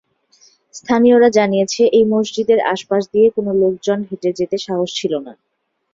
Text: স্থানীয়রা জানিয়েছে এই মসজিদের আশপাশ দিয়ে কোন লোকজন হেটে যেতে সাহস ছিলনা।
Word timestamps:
স্থানীয়রা 0.73 1.29
জানিয়েছে 1.37 1.81
এই 1.97 2.05
মসজিদের 2.13 2.59
আশপাশ 2.73 3.01
দিয়ে 3.13 3.27
কোন 3.35 3.47
লোকজন 3.61 3.99
হেটে 4.09 4.29
যেতে 4.39 4.57
সাহস 4.65 4.89
ছিলনা। 4.99 5.33